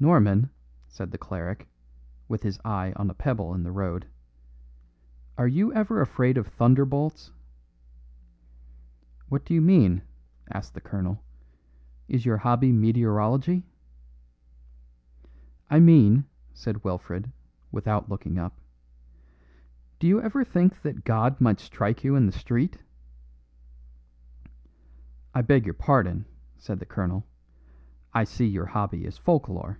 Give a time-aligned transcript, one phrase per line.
[0.00, 0.50] "Norman,"
[0.86, 1.66] said the cleric,
[2.28, 4.06] with his eye on a pebble in the road,
[5.38, 7.32] "are you ever afraid of thunderbolts?"
[9.30, 10.02] "What do you mean?"
[10.50, 11.24] asked the colonel.
[12.06, 13.64] "Is your hobby meteorology?"
[15.70, 17.32] "I mean," said Wilfred,
[17.72, 18.60] without looking up,
[20.00, 22.76] "do you ever think that God might strike you in the street?"
[25.34, 26.26] "I beg your pardon,"
[26.58, 27.24] said the colonel;
[28.12, 29.78] "I see your hobby is folk lore."